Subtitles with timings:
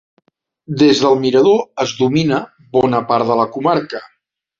[0.83, 2.39] Des del mirador es domina
[2.79, 4.03] bona part de la comarca.